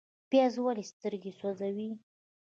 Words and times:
پیاز 0.29 0.53
ولې 0.63 0.83
سترګې 0.91 1.31
سوځوي؟ 1.39 1.89